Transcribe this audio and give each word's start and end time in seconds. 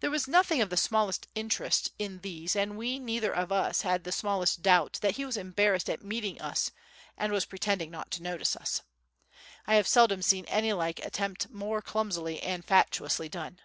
There 0.00 0.10
was 0.10 0.28
nothing 0.28 0.60
of 0.60 0.68
the 0.68 0.76
smallest 0.76 1.26
interest 1.34 1.90
in 1.98 2.18
these 2.20 2.54
and 2.54 2.76
we 2.76 2.98
neither 2.98 3.34
of 3.34 3.50
us 3.50 3.80
had 3.80 4.04
the 4.04 4.12
smallest 4.12 4.60
doubt 4.60 4.98
that 5.00 5.12
he 5.16 5.24
was 5.24 5.38
embarrassed 5.38 5.88
at 5.88 6.04
meeting 6.04 6.38
us 6.38 6.70
and 7.16 7.32
was 7.32 7.46
pretending 7.46 7.90
not 7.90 8.10
to 8.10 8.22
notice 8.22 8.56
us. 8.56 8.82
I 9.66 9.76
have 9.76 9.88
seldom 9.88 10.20
seen 10.20 10.44
any 10.48 10.74
like 10.74 11.02
attempt 11.02 11.48
more 11.48 11.80
clumsily 11.80 12.42
and 12.42 12.62
fatuously 12.62 13.30
done. 13.30 13.58